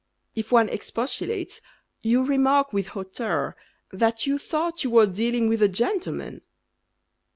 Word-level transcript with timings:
If 0.33 0.51
one 0.51 0.67
expostulates, 0.67 1.61
You 2.01 2.25
remark 2.25 2.73
With 2.73 2.87
hauteur 2.87 3.55
That 3.91 4.25
you 4.25 4.39
thought 4.39 4.83
you 4.83 4.89
were 4.89 5.05
dealing 5.05 5.47
with 5.47 5.61
a 5.61 5.69
gentleman. 5.69 6.41